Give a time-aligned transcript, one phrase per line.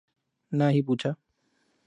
[0.51, 1.11] نہ ہی پوچھا